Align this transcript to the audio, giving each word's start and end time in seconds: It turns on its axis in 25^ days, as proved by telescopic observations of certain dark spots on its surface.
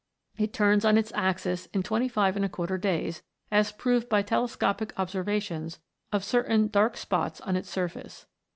It 0.35 0.51
turns 0.51 0.83
on 0.83 0.97
its 0.97 1.11
axis 1.13 1.67
in 1.75 1.83
25^ 1.83 2.81
days, 2.81 3.21
as 3.51 3.71
proved 3.71 4.09
by 4.09 4.23
telescopic 4.23 4.93
observations 4.97 5.77
of 6.11 6.23
certain 6.23 6.69
dark 6.69 6.97
spots 6.97 7.39
on 7.41 7.55
its 7.55 7.69
surface. 7.69 8.25